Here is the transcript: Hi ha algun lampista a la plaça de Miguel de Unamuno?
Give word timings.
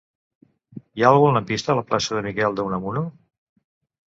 Hi 0.99 1.03
ha 1.03 1.11
algun 1.17 1.37
lampista 1.39 1.73
a 1.73 1.75
la 1.81 1.83
plaça 1.91 2.17
de 2.17 2.25
Miguel 2.29 2.59
de 2.61 2.67
Unamuno? 2.71 3.05